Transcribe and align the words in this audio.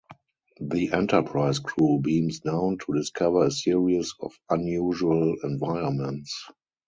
The 0.61 0.93
"Enterprise" 0.93 1.59
crew 1.59 1.99
beams 2.01 2.39
down 2.39 2.79
to 2.79 2.93
discover 2.95 3.45
a 3.45 3.51
series 3.51 4.15
of 4.19 4.31
unusual 4.49 5.35
environments. 5.43 6.35